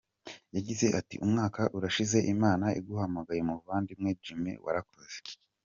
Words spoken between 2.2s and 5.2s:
Imana iguhamagaye muvandimwe Jimmy warakoze